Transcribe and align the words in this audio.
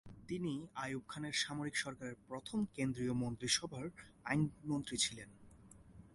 তিনি 0.27 0.53
আইয়ুব 0.75 1.03
খানের 1.07 1.33
সামরিক 1.33 1.75
সরকারের 1.75 2.17
প্রথম 2.27 2.59
কেন্দ্রীয় 2.75 3.13
মন্ত্রিসভার 3.13 3.85
আইনমন্ত্রী 4.25 4.97
ছিলেন। 4.97 5.29